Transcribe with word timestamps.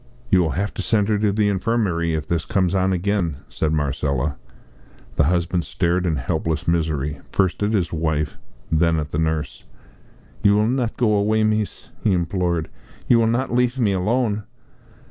"You 0.31 0.39
will 0.41 0.53
have 0.57 0.73
to 0.73 0.81
send 0.81 1.09
her 1.09 1.19
to 1.19 1.31
the 1.31 1.47
infirmary 1.47 2.15
if 2.15 2.27
this 2.27 2.43
comes 2.43 2.73
on 2.73 2.91
again," 2.91 3.35
said 3.49 3.71
Marcella. 3.71 4.35
The 5.15 5.25
husband 5.25 5.63
stared 5.63 6.07
in 6.07 6.15
helpless 6.15 6.67
misery, 6.67 7.19
first 7.31 7.61
at 7.61 7.73
his 7.73 7.93
wife, 7.93 8.39
then 8.71 8.97
at 8.99 9.11
the 9.11 9.19
nurse. 9.19 9.63
"You 10.41 10.55
will 10.55 10.65
not 10.65 10.97
go 10.97 11.13
away, 11.13 11.43
mees," 11.43 11.91
he 12.03 12.13
implored, 12.13 12.67
"you 13.07 13.19
will 13.19 13.27
not 13.27 13.53
leaf 13.53 13.77
me 13.77 13.91
alone?" 13.91 14.43